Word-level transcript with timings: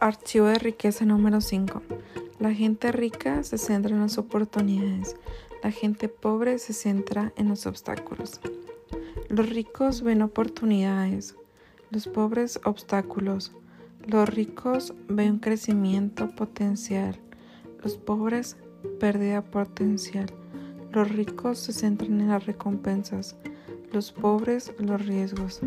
Archivo 0.00 0.46
de 0.46 0.60
riqueza 0.60 1.04
número 1.04 1.40
5. 1.40 1.82
La 2.38 2.54
gente 2.54 2.92
rica 2.92 3.42
se 3.42 3.58
centra 3.58 3.96
en 3.96 4.00
las 4.00 4.16
oportunidades. 4.16 5.16
La 5.60 5.72
gente 5.72 6.08
pobre 6.08 6.60
se 6.60 6.72
centra 6.72 7.32
en 7.34 7.48
los 7.48 7.66
obstáculos. 7.66 8.40
Los 9.28 9.50
ricos 9.50 10.02
ven 10.02 10.22
oportunidades. 10.22 11.34
Los 11.90 12.06
pobres 12.06 12.60
obstáculos. 12.62 13.50
Los 14.06 14.28
ricos 14.28 14.94
ven 15.08 15.40
crecimiento 15.40 16.30
potencial. 16.30 17.18
Los 17.82 17.96
pobres 17.96 18.56
pérdida 19.00 19.42
potencial. 19.42 20.32
Los 20.92 21.10
ricos 21.10 21.58
se 21.58 21.72
centran 21.72 22.20
en 22.20 22.28
las 22.28 22.46
recompensas. 22.46 23.34
Los 23.92 24.12
pobres 24.12 24.72
los 24.78 25.04
riesgos. 25.04 25.58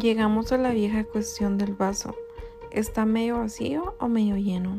Llegamos 0.00 0.50
a 0.50 0.56
la 0.56 0.70
vieja 0.70 1.04
cuestión 1.04 1.58
del 1.58 1.74
vaso. 1.74 2.16
¿Está 2.72 3.04
medio 3.04 3.36
vacío 3.36 3.96
o 4.00 4.08
medio 4.08 4.38
lleno? 4.38 4.78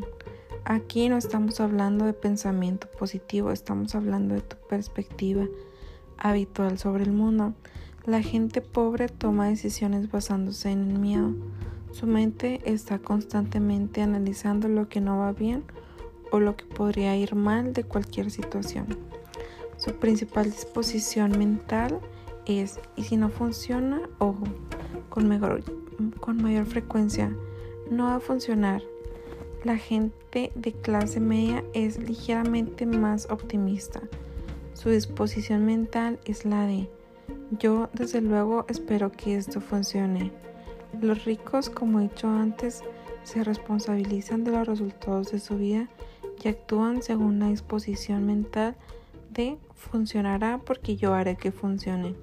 Aquí 0.64 1.08
no 1.08 1.16
estamos 1.16 1.60
hablando 1.60 2.06
de 2.06 2.12
pensamiento 2.12 2.88
positivo, 2.90 3.52
estamos 3.52 3.94
hablando 3.94 4.34
de 4.34 4.40
tu 4.40 4.56
perspectiva 4.68 5.46
habitual 6.18 6.76
sobre 6.76 7.04
el 7.04 7.12
mundo. 7.12 7.54
La 8.04 8.20
gente 8.20 8.62
pobre 8.62 9.08
toma 9.08 9.46
decisiones 9.48 10.10
basándose 10.10 10.72
en 10.72 10.90
el 10.90 10.98
miedo. 10.98 11.34
Su 11.92 12.08
mente 12.08 12.62
está 12.64 12.98
constantemente 12.98 14.02
analizando 14.02 14.66
lo 14.66 14.88
que 14.88 15.00
no 15.00 15.18
va 15.18 15.32
bien 15.32 15.62
o 16.32 16.40
lo 16.40 16.56
que 16.56 16.64
podría 16.64 17.16
ir 17.16 17.36
mal 17.36 17.74
de 17.74 17.84
cualquier 17.84 18.32
situación. 18.32 18.88
Su 19.76 19.92
principal 20.00 20.46
disposición 20.46 21.38
mental 21.38 22.00
es, 22.44 22.80
y 22.96 23.04
si 23.04 23.16
no 23.16 23.28
funciona, 23.28 24.00
ojo, 24.18 24.42
con, 25.10 25.28
mejor, 25.28 25.62
con 26.18 26.42
mayor 26.42 26.66
frecuencia, 26.66 27.32
no 27.90 28.04
va 28.04 28.16
a 28.16 28.20
funcionar. 28.20 28.82
La 29.64 29.76
gente 29.78 30.52
de 30.54 30.72
clase 30.72 31.20
media 31.20 31.64
es 31.72 31.98
ligeramente 31.98 32.86
más 32.86 33.28
optimista. 33.30 34.02
Su 34.74 34.90
disposición 34.90 35.64
mental 35.64 36.18
es 36.24 36.44
la 36.44 36.66
de 36.66 36.88
yo 37.58 37.88
desde 37.92 38.20
luego 38.20 38.64
espero 38.68 39.12
que 39.12 39.36
esto 39.36 39.60
funcione. 39.60 40.32
Los 41.00 41.24
ricos, 41.24 41.70
como 41.70 42.00
he 42.00 42.04
dicho 42.04 42.28
antes, 42.28 42.82
se 43.22 43.44
responsabilizan 43.44 44.44
de 44.44 44.52
los 44.52 44.66
resultados 44.66 45.30
de 45.30 45.40
su 45.40 45.56
vida 45.56 45.88
y 46.42 46.48
actúan 46.48 47.02
según 47.02 47.38
la 47.38 47.48
disposición 47.48 48.26
mental 48.26 48.74
de 49.30 49.56
funcionará 49.74 50.58
porque 50.58 50.96
yo 50.96 51.14
haré 51.14 51.36
que 51.36 51.52
funcione. 51.52 52.14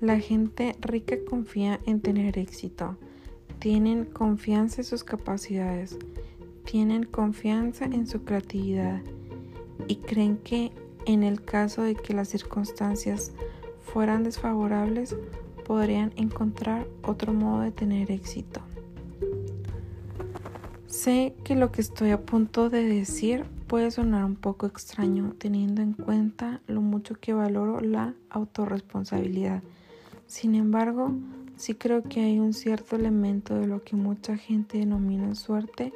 La 0.00 0.18
gente 0.18 0.76
rica 0.80 1.16
confía 1.28 1.80
en 1.86 2.00
tener 2.00 2.38
éxito 2.38 2.96
tienen 3.64 4.04
confianza 4.04 4.82
en 4.82 4.84
sus 4.84 5.04
capacidades, 5.04 5.96
tienen 6.66 7.04
confianza 7.04 7.86
en 7.86 8.06
su 8.06 8.22
creatividad 8.22 9.00
y 9.88 9.96
creen 9.96 10.36
que 10.36 10.70
en 11.06 11.22
el 11.22 11.42
caso 11.42 11.80
de 11.80 11.94
que 11.94 12.12
las 12.12 12.28
circunstancias 12.28 13.32
fueran 13.80 14.22
desfavorables, 14.22 15.16
podrían 15.64 16.12
encontrar 16.16 16.86
otro 17.02 17.32
modo 17.32 17.62
de 17.62 17.70
tener 17.70 18.10
éxito. 18.10 18.60
Sé 20.86 21.34
que 21.42 21.54
lo 21.54 21.72
que 21.72 21.80
estoy 21.80 22.10
a 22.10 22.20
punto 22.20 22.68
de 22.68 22.84
decir 22.84 23.46
puede 23.66 23.90
sonar 23.90 24.26
un 24.26 24.36
poco 24.36 24.66
extraño 24.66 25.32
teniendo 25.38 25.80
en 25.80 25.94
cuenta 25.94 26.60
lo 26.66 26.82
mucho 26.82 27.14
que 27.14 27.32
valoro 27.32 27.80
la 27.80 28.12
autorresponsabilidad. 28.28 29.62
Sin 30.26 30.54
embargo, 30.54 31.14
sí 31.56 31.74
creo 31.74 32.02
que 32.02 32.20
hay 32.20 32.38
un 32.38 32.52
cierto 32.52 32.96
elemento 32.96 33.54
de 33.54 33.66
lo 33.66 33.82
que 33.82 33.96
mucha 33.96 34.36
gente 34.36 34.78
denomina 34.78 35.34
suerte 35.34 35.92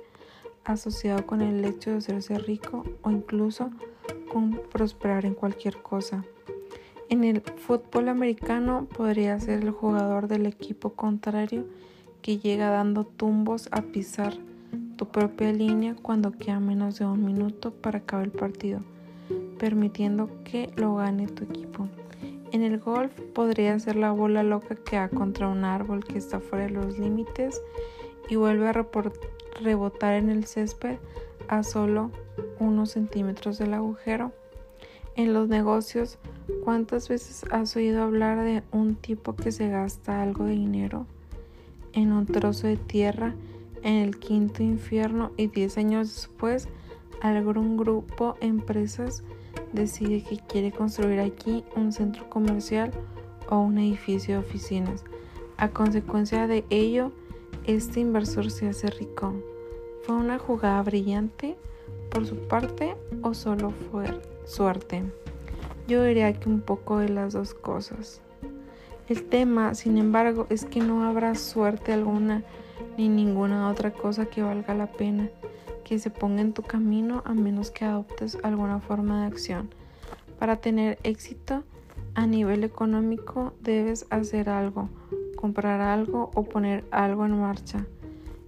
asociado 0.64 1.26
con 1.26 1.40
el 1.40 1.64
hecho 1.64 1.90
de 1.90 1.96
hacerse 1.96 2.38
rico 2.38 2.84
o 3.02 3.10
incluso 3.10 3.70
con 4.30 4.60
prosperar 4.70 5.24
en 5.24 5.34
cualquier 5.34 5.80
cosa. 5.82 6.24
En 7.08 7.24
el 7.24 7.40
fútbol 7.40 8.08
americano 8.08 8.86
podría 8.94 9.40
ser 9.40 9.62
el 9.62 9.70
jugador 9.70 10.28
del 10.28 10.44
equipo 10.44 10.92
contrario 10.92 11.66
que 12.20 12.38
llega 12.38 12.68
dando 12.68 13.04
tumbos 13.04 13.68
a 13.70 13.80
pisar 13.80 14.34
tu 14.96 15.06
propia 15.06 15.52
línea 15.52 15.94
cuando 15.94 16.32
queda 16.32 16.60
menos 16.60 16.98
de 16.98 17.06
un 17.06 17.24
minuto 17.24 17.72
para 17.72 17.98
acabar 18.00 18.26
el 18.26 18.32
partido, 18.32 18.80
permitiendo 19.58 20.28
que 20.44 20.70
lo 20.76 20.96
gane 20.96 21.28
tu 21.28 21.44
equipo. 21.44 21.88
En 22.50 22.62
el 22.62 22.78
golf 22.78 23.12
podría 23.34 23.78
ser 23.78 23.96
la 23.96 24.10
bola 24.10 24.42
loca 24.42 24.74
que 24.74 24.96
va 24.98 25.08
contra 25.08 25.48
un 25.48 25.64
árbol 25.64 26.04
que 26.04 26.18
está 26.18 26.40
fuera 26.40 26.64
de 26.64 26.70
los 26.70 26.98
límites 26.98 27.60
y 28.28 28.36
vuelve 28.36 28.68
a 28.68 28.84
rebotar 29.60 30.14
en 30.14 30.30
el 30.30 30.46
césped 30.46 30.96
a 31.48 31.62
solo 31.62 32.10
unos 32.58 32.92
centímetros 32.92 33.58
del 33.58 33.74
agujero. 33.74 34.32
En 35.14 35.34
los 35.34 35.48
negocios, 35.48 36.18
¿cuántas 36.64 37.08
veces 37.08 37.44
has 37.50 37.74
oído 37.76 38.02
hablar 38.02 38.42
de 38.42 38.62
un 38.72 38.94
tipo 38.94 39.36
que 39.36 39.52
se 39.52 39.68
gasta 39.68 40.22
algo 40.22 40.44
de 40.44 40.52
dinero 40.52 41.06
en 41.92 42.12
un 42.12 42.26
trozo 42.26 42.66
de 42.66 42.76
tierra 42.76 43.34
en 43.82 43.94
el 43.94 44.18
quinto 44.18 44.62
infierno 44.62 45.32
y 45.36 45.48
10 45.48 45.78
años 45.78 46.14
después 46.14 46.68
algún 47.20 47.76
grupo 47.76 48.36
empresas 48.40 49.22
decide 49.72 50.22
que 50.22 50.38
quiere 50.38 50.72
construir 50.72 51.20
aquí 51.20 51.64
un 51.76 51.92
centro 51.92 52.28
comercial 52.30 52.92
o 53.50 53.58
un 53.58 53.78
edificio 53.78 54.34
de 54.34 54.40
oficinas. 54.40 55.04
A 55.56 55.68
consecuencia 55.68 56.46
de 56.46 56.64
ello, 56.70 57.12
este 57.64 58.00
inversor 58.00 58.50
se 58.50 58.68
hace 58.68 58.88
rico. 58.90 59.34
¿Fue 60.02 60.14
una 60.14 60.38
jugada 60.38 60.82
brillante 60.82 61.56
por 62.10 62.26
su 62.26 62.36
parte 62.48 62.96
o 63.22 63.34
solo 63.34 63.70
fue 63.70 64.06
suerte? 64.44 65.02
Yo 65.86 66.02
diría 66.02 66.32
que 66.32 66.48
un 66.48 66.60
poco 66.60 66.98
de 66.98 67.08
las 67.08 67.32
dos 67.32 67.54
cosas. 67.54 68.20
El 69.08 69.24
tema, 69.24 69.74
sin 69.74 69.96
embargo, 69.96 70.46
es 70.50 70.66
que 70.66 70.80
no 70.80 71.04
habrá 71.04 71.34
suerte 71.34 71.92
alguna 71.92 72.44
ni 72.96 73.08
ninguna 73.08 73.70
otra 73.70 73.92
cosa 73.92 74.26
que 74.26 74.42
valga 74.42 74.74
la 74.74 74.92
pena 74.92 75.30
que 75.88 75.98
se 75.98 76.10
ponga 76.10 76.42
en 76.42 76.52
tu 76.52 76.60
camino 76.62 77.22
a 77.24 77.32
menos 77.32 77.70
que 77.70 77.86
adoptes 77.86 78.36
alguna 78.42 78.78
forma 78.78 79.22
de 79.22 79.28
acción. 79.28 79.70
Para 80.38 80.56
tener 80.56 80.98
éxito 81.02 81.64
a 82.14 82.26
nivel 82.26 82.62
económico 82.62 83.54
debes 83.62 84.06
hacer 84.10 84.50
algo, 84.50 84.90
comprar 85.34 85.80
algo 85.80 86.30
o 86.34 86.42
poner 86.42 86.84
algo 86.90 87.24
en 87.24 87.40
marcha. 87.40 87.86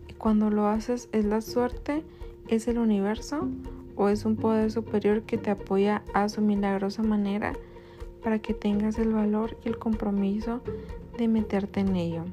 Y 0.07 0.13
cuando 0.13 0.51
lo 0.51 0.67
haces 0.67 1.09
es 1.13 1.25
la 1.25 1.41
suerte, 1.41 2.05
es 2.49 2.69
el 2.69 2.77
universo 2.77 3.49
o 3.97 4.11
es 4.11 4.27
un 4.27 4.37
poder 4.37 4.71
superior 4.71 5.23
que 5.23 5.39
te 5.39 5.51
apoya 5.51 6.03
a 6.13 6.29
su 6.29 6.43
milagrosa 6.43 7.03
manera 7.03 7.55
para 8.23 8.39
que 8.41 8.53
tengas 8.53 8.99
el 8.99 9.15
valor 9.15 9.57
y 9.65 9.69
el 9.69 9.79
compromiso 9.79 10.61
de 11.17 11.27
meterte 11.27 11.81
en 11.81 11.97
ello. 11.97 12.25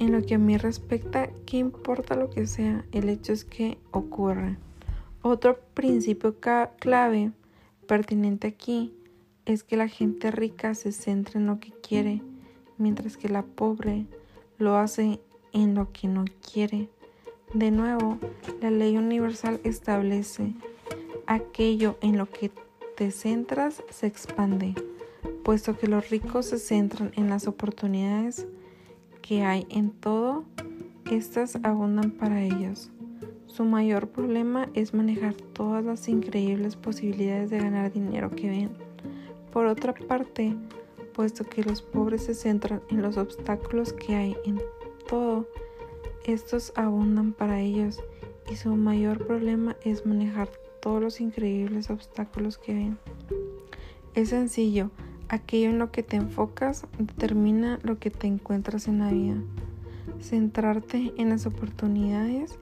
En 0.00 0.12
lo 0.12 0.22
que 0.22 0.36
a 0.36 0.38
mí 0.38 0.56
respecta, 0.56 1.28
¿qué 1.44 1.58
importa 1.58 2.16
lo 2.16 2.30
que 2.30 2.46
sea? 2.46 2.86
El 2.90 3.10
hecho 3.10 3.34
es 3.34 3.44
que 3.44 3.76
ocurre. 3.90 4.56
Otro 5.20 5.60
principio 5.74 6.36
clave 6.78 7.32
pertinente 7.86 8.46
aquí 8.46 8.94
es 9.44 9.62
que 9.62 9.76
la 9.76 9.88
gente 9.88 10.30
rica 10.30 10.74
se 10.74 10.92
centra 10.92 11.38
en 11.38 11.46
lo 11.46 11.60
que 11.60 11.72
quiere, 11.86 12.22
mientras 12.78 13.18
que 13.18 13.28
la 13.28 13.42
pobre 13.42 14.06
lo 14.56 14.78
hace 14.78 15.20
en 15.52 15.74
lo 15.74 15.92
que 15.92 16.08
no 16.08 16.24
quiere. 16.50 16.88
De 17.52 17.70
nuevo, 17.70 18.18
la 18.62 18.70
ley 18.70 18.96
universal 18.96 19.60
establece 19.64 20.54
aquello 21.26 21.98
en 22.00 22.16
lo 22.16 22.24
que 22.24 22.50
te 22.96 23.10
centras 23.10 23.82
se 23.90 24.06
expande, 24.06 24.74
puesto 25.44 25.76
que 25.76 25.88
los 25.88 26.08
ricos 26.08 26.46
se 26.46 26.58
centran 26.58 27.12
en 27.16 27.28
las 27.28 27.46
oportunidades 27.46 28.46
que 29.22 29.42
hay 29.42 29.66
en 29.70 29.90
todo, 29.90 30.44
estas 31.10 31.56
abundan 31.62 32.10
para 32.10 32.42
ellos. 32.42 32.90
Su 33.46 33.64
mayor 33.64 34.08
problema 34.08 34.68
es 34.74 34.94
manejar 34.94 35.34
todas 35.34 35.84
las 35.84 36.08
increíbles 36.08 36.76
posibilidades 36.76 37.50
de 37.50 37.58
ganar 37.58 37.92
dinero 37.92 38.30
que 38.30 38.48
ven. 38.48 38.70
Por 39.52 39.66
otra 39.66 39.92
parte, 39.94 40.54
puesto 41.14 41.44
que 41.44 41.64
los 41.64 41.82
pobres 41.82 42.24
se 42.24 42.34
centran 42.34 42.80
en 42.90 43.02
los 43.02 43.16
obstáculos 43.16 43.92
que 43.92 44.14
hay 44.14 44.36
en 44.44 44.60
todo, 45.08 45.46
estos 46.24 46.72
abundan 46.76 47.32
para 47.32 47.60
ellos 47.60 48.00
y 48.50 48.56
su 48.56 48.76
mayor 48.76 49.26
problema 49.26 49.76
es 49.84 50.06
manejar 50.06 50.48
todos 50.80 51.02
los 51.02 51.20
increíbles 51.20 51.90
obstáculos 51.90 52.58
que 52.58 52.74
ven. 52.74 52.98
Es 54.14 54.30
sencillo, 54.30 54.90
Aquello 55.32 55.70
en 55.70 55.78
lo 55.78 55.92
que 55.92 56.02
te 56.02 56.16
enfocas 56.16 56.86
determina 56.98 57.78
lo 57.84 58.00
que 58.00 58.10
te 58.10 58.26
encuentras 58.26 58.88
en 58.88 58.98
la 58.98 59.12
vida. 59.12 59.36
Centrarte 60.20 61.12
en 61.16 61.28
las 61.28 61.46
oportunidades 61.46 62.58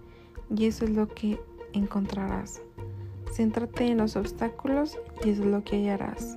y 0.54 0.66
eso 0.66 0.84
es 0.84 0.90
lo 0.90 1.08
que 1.08 1.40
encontrarás. 1.72 2.60
Céntrate 3.32 3.86
en 3.86 3.96
los 3.96 4.16
obstáculos 4.16 4.98
y 5.24 5.30
eso 5.30 5.44
es 5.44 5.48
lo 5.48 5.64
que 5.64 5.76
hallarás. 5.76 6.36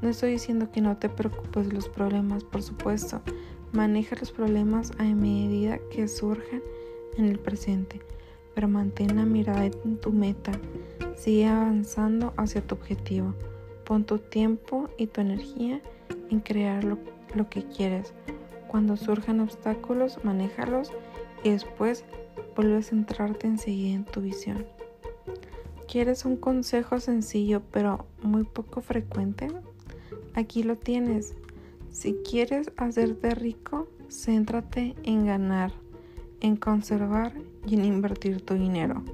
No 0.00 0.08
estoy 0.08 0.30
diciendo 0.30 0.70
que 0.70 0.80
no 0.80 0.96
te 0.96 1.08
preocupes 1.08 1.66
de 1.66 1.74
los 1.74 1.88
problemas, 1.88 2.44
por 2.44 2.62
supuesto, 2.62 3.20
Maneja 3.72 4.16
los 4.20 4.30
problemas 4.30 4.92
a 4.98 5.04
medida 5.04 5.78
que 5.90 6.06
surgen 6.06 6.62
en 7.16 7.24
el 7.24 7.38
presente, 7.38 8.02
pero 8.54 8.68
mantén 8.68 9.16
la 9.16 9.24
mirada 9.24 9.64
en 9.64 9.96
tu 9.96 10.12
meta. 10.12 10.52
Sigue 11.16 11.46
avanzando 11.46 12.34
hacia 12.36 12.60
tu 12.60 12.74
objetivo. 12.74 13.34
Pon 13.92 14.04
tu 14.04 14.16
tiempo 14.16 14.88
y 14.96 15.06
tu 15.06 15.20
energía 15.20 15.82
en 16.30 16.40
crear 16.40 16.82
lo, 16.82 16.96
lo 17.34 17.50
que 17.50 17.62
quieres. 17.62 18.14
Cuando 18.66 18.96
surjan 18.96 19.40
obstáculos, 19.40 20.24
manéjalos 20.24 20.90
y 21.44 21.50
después 21.50 22.06
vuelve 22.56 22.78
a 22.78 22.82
centrarte 22.82 23.48
enseguida 23.48 23.94
en 23.94 24.06
tu 24.06 24.22
visión. 24.22 24.64
¿Quieres 25.88 26.24
un 26.24 26.38
consejo 26.38 27.00
sencillo 27.00 27.60
pero 27.70 28.06
muy 28.22 28.44
poco 28.44 28.80
frecuente? 28.80 29.48
Aquí 30.32 30.62
lo 30.62 30.76
tienes. 30.76 31.34
Si 31.90 32.14
quieres 32.14 32.72
hacerte 32.78 33.34
rico, 33.34 33.88
céntrate 34.08 34.94
en 35.02 35.26
ganar, 35.26 35.70
en 36.40 36.56
conservar 36.56 37.34
y 37.66 37.74
en 37.74 37.84
invertir 37.84 38.40
tu 38.40 38.54
dinero. 38.54 39.04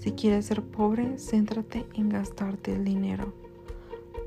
Si 0.00 0.10
quieres 0.10 0.46
ser 0.46 0.64
pobre, 0.64 1.18
céntrate 1.18 1.86
en 1.94 2.08
gastarte 2.08 2.74
el 2.74 2.84
dinero. 2.84 3.32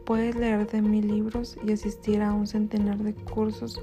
Puedes 0.05 0.35
leer 0.35 0.67
de 0.67 0.81
mil 0.81 1.07
libros 1.07 1.57
y 1.65 1.71
asistir 1.71 2.21
a 2.21 2.33
un 2.33 2.47
centenar 2.47 2.97
de 2.97 3.13
cursos 3.13 3.81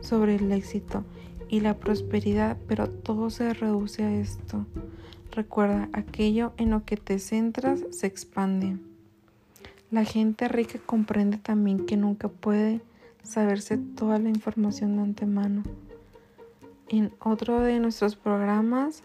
sobre 0.00 0.36
el 0.36 0.50
éxito 0.52 1.04
y 1.48 1.60
la 1.60 1.78
prosperidad, 1.78 2.56
pero 2.66 2.88
todo 2.88 3.30
se 3.30 3.52
reduce 3.54 4.02
a 4.02 4.14
esto. 4.14 4.66
Recuerda, 5.32 5.88
aquello 5.92 6.52
en 6.56 6.70
lo 6.70 6.84
que 6.84 6.96
te 6.96 7.18
centras 7.18 7.84
se 7.90 8.06
expande. 8.06 8.76
La 9.90 10.04
gente 10.04 10.48
rica 10.48 10.78
comprende 10.84 11.38
también 11.38 11.86
que 11.86 11.96
nunca 11.96 12.28
puede 12.28 12.80
saberse 13.22 13.78
toda 13.78 14.18
la 14.18 14.28
información 14.28 14.96
de 14.96 15.02
antemano. 15.02 15.62
En 16.88 17.12
otro 17.20 17.60
de 17.60 17.78
nuestros 17.80 18.16
programas, 18.16 19.02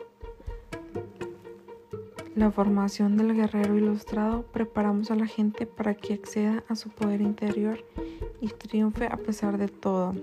la 2.36 2.52
formación 2.52 3.16
del 3.16 3.36
guerrero 3.36 3.78
ilustrado, 3.78 4.44
preparamos 4.44 5.12
a 5.12 5.16
la 5.16 5.28
gente 5.28 5.66
para 5.66 5.94
que 5.94 6.16
acceda 6.16 6.64
a 6.68 6.76
su 6.76 6.90
poder 6.90 7.22
interior 7.22 7.86
y 8.42 8.48
triunfe 8.48 9.06
a 9.06 9.18
pesar 9.18 9.58
de 9.58 9.68
todo. 9.68 10.16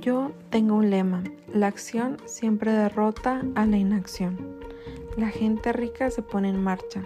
Yo 0.00 0.32
tengo 0.50 0.76
un 0.76 0.90
lema, 0.90 1.24
la 1.52 1.66
acción 1.66 2.18
siempre 2.26 2.72
derrota 2.72 3.42
a 3.54 3.66
la 3.66 3.76
inacción. 3.76 4.58
La 5.16 5.28
gente 5.28 5.72
rica 5.72 6.10
se 6.10 6.22
pone 6.22 6.48
en 6.50 6.62
marcha, 6.62 7.02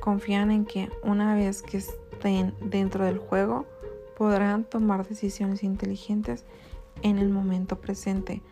confían 0.00 0.50
en 0.50 0.64
que 0.64 0.88
una 1.02 1.34
vez 1.34 1.62
que 1.62 1.78
estén 1.78 2.54
dentro 2.60 3.04
del 3.04 3.18
juego 3.18 3.66
podrán 4.16 4.64
tomar 4.64 5.06
decisiones 5.06 5.62
inteligentes 5.62 6.44
en 7.02 7.18
el 7.18 7.30
momento 7.30 7.80
presente, 7.80 8.42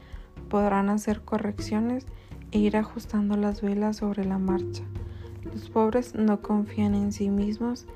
podrán 0.49 0.89
hacer 0.89 1.23
correcciones 1.23 2.07
e 2.53 2.59
ir 2.59 2.77
ajustando 2.77 3.37
las 3.37 3.61
velas 3.61 3.97
sobre 3.97 4.25
la 4.25 4.39
marcha. 4.39 4.85
Los 5.53 5.69
pobres 5.69 6.15
no 6.15 6.41
confían 6.41 6.95
en 6.95 7.13
sí 7.13 7.29
mismos 7.31 7.87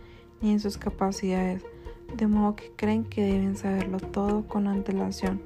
ni 0.41 0.53
en 0.53 0.61
sus 0.61 0.77
capacidades, 0.77 1.65
de 2.17 2.27
modo 2.27 2.57
que 2.57 2.73
creen 2.75 3.05
que 3.05 3.23
deben 3.23 3.57
saberlo 3.57 3.99
todo 3.99 4.47
con 4.47 4.67
antelación 4.67 5.41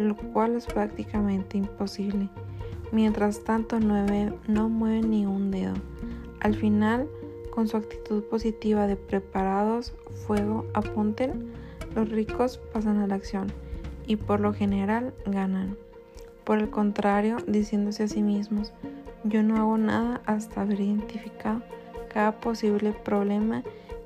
lo 0.00 0.16
cual 0.16 0.56
es 0.56 0.66
prácticamente 0.66 1.58
imposible. 1.58 2.28
Mientras 2.92 3.44
tanto 3.44 3.78
no, 3.78 4.68
mueven 4.68 5.10
ni 5.10 5.26
un 5.26 5.50
dedo. 5.50 5.74
Al 6.40 6.54
final, 6.54 7.08
con 7.50 7.68
su 7.68 7.76
actitud 7.76 8.22
positiva 8.24 8.86
de 8.86 8.96
preparados, 8.96 9.92
fuego, 10.26 10.66
apunten, 10.74 11.52
los 11.94 12.08
ricos 12.08 12.58
pasan 12.72 12.98
a 12.98 13.06
la 13.06 13.16
acción 13.16 13.52
y 14.06 14.16
por 14.16 14.40
lo 14.40 14.52
general 14.52 15.12
ganan. 15.26 15.76
Por 16.44 16.58
el 16.58 16.70
contrario, 16.70 17.36
diciéndose 17.46 18.04
a 18.04 18.08
sí 18.08 18.22
mismos, 18.22 18.72
yo 19.24 19.42
no 19.42 19.56
hago 19.56 19.78
nada 19.78 20.22
hasta 20.26 20.62
haber 20.62 20.80
identificado 20.80 21.62
cada 22.12 22.40
posible 22.40 22.92
problema 22.92 23.62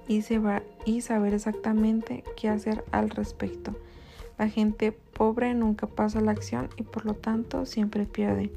y, 0.07 0.21
saber 0.23 1.35
exactamente 1.35 2.25
qué 2.37 2.49
hacer 2.49 2.85
al 2.91 3.11
respecto. 3.11 3.75
La 4.39 4.49
gente 4.49 4.93
pobre 4.93 5.55
nunca 5.55 5.87
pasa 5.87 6.21
la 6.21 6.33
acción 6.33 6.69
y 6.77 6.83
por 6.83 7.07
lo 7.07 7.15
tanto 7.15 7.65
siempre 7.65 8.05
pierde. 8.05 8.51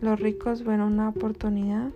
Los 0.00 0.20
ricos 0.20 0.64
ven 0.64 0.80
una 0.80 1.08
oportunidad, 1.08 1.90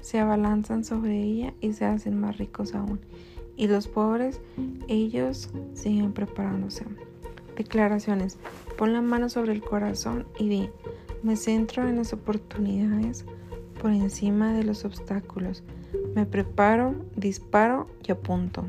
se 0.00 0.18
abalanzan 0.18 0.84
sobre 0.84 1.22
ella 1.22 1.54
y 1.60 1.72
se 1.72 1.84
hacen 1.84 2.20
más 2.20 2.38
ricos 2.38 2.74
aún. 2.74 3.00
Y 3.56 3.68
los 3.68 3.88
pobres, 3.88 4.40
ellos 4.88 5.50
siguen 5.74 6.12
preparándose. 6.12 6.84
Declaraciones. 7.56 8.38
Pon 8.76 8.92
la 8.92 9.00
mano 9.00 9.28
sobre 9.28 9.52
el 9.52 9.62
corazón 9.62 10.26
y 10.38 10.48
di, 10.48 10.68
me 11.22 11.36
centro 11.36 11.88
en 11.88 11.96
las 11.96 12.12
oportunidades 12.12 13.24
por 13.80 13.90
encima 13.90 14.52
de 14.52 14.64
los 14.64 14.84
obstáculos. 14.84 15.62
Me 16.14 16.26
preparo, 16.26 16.94
disparo 17.16 17.88
y 18.06 18.12
apunto. 18.12 18.66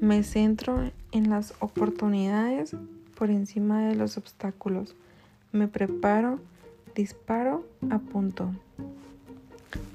Me 0.00 0.22
centro 0.22 0.90
en 1.10 1.30
las 1.30 1.54
oportunidades 1.60 2.76
por 3.16 3.30
encima 3.30 3.86
de 3.88 3.96
los 3.96 4.16
obstáculos. 4.16 4.94
Me 5.50 5.66
preparo, 5.66 6.38
disparo, 6.94 7.64
apunto. 7.90 8.52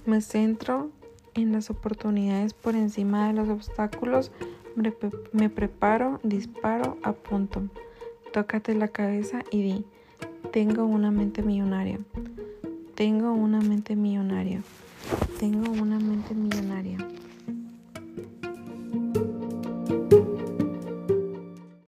Me 0.06 0.22
centro 0.22 0.90
en 1.34 1.52
las 1.52 1.70
oportunidades 1.70 2.54
por 2.54 2.76
encima 2.76 3.28
de 3.28 3.34
los 3.34 3.50
obstáculos. 3.50 4.32
Me, 5.32 5.50
preparo, 5.50 6.20
disparo, 6.24 6.98
apunto. 7.04 7.64
Tócate 8.34 8.76
la 8.76 8.88
cabeza 8.88 9.44
y 9.52 9.62
di, 9.62 9.86
tengo 10.52 10.86
una 10.86 11.12
mente 11.12 11.42
millonaria. 11.42 12.00
Tengo 12.96 13.32
una 13.34 13.60
mente 13.62 13.96
millonaria. 13.96 14.62
Tengo 15.40 15.72
una 15.72 16.00
mente 16.00 16.34
millonaria. 16.34 16.98